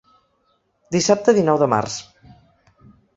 Dissabte 0.95 1.35
dinou 1.39 1.59
de 1.65 1.67
març. 1.75 1.99